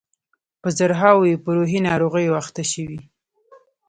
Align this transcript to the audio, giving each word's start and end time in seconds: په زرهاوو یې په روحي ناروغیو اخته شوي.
په 0.61 0.67
زرهاوو 0.77 1.27
یې 1.31 1.35
په 1.43 1.49
روحي 1.57 1.79
ناروغیو 1.87 2.37
اخته 2.41 2.63
شوي. 2.71 2.99